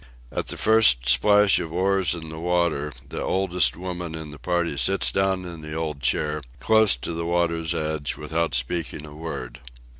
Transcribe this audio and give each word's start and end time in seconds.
At 0.31 0.47
the 0.47 0.57
first 0.57 1.21
plash 1.21 1.59
of 1.59 1.69
the 1.69 1.75
oars 1.75 2.15
in 2.15 2.29
the 2.29 2.39
water, 2.39 2.91
the 3.07 3.21
oldest 3.21 3.77
woman 3.77 4.15
of 4.15 4.31
the 4.31 4.39
party 4.39 4.75
sits 4.75 5.11
down 5.11 5.45
in 5.45 5.61
the 5.61 5.75
old 5.75 5.99
chair, 6.01 6.41
close 6.59 6.95
to 6.97 7.13
the 7.13 7.23
water's 7.27 7.75
edge, 7.75 8.17
without 8.17 8.55
speaking 8.55 9.05
a 9.05 9.13
word. 9.13 9.59